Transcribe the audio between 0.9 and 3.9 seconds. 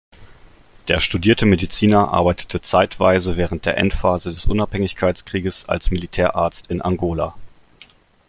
studierte Mediziner arbeitete zeitweise während der